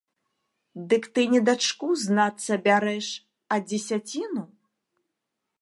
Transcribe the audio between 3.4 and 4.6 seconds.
а дзесяціну?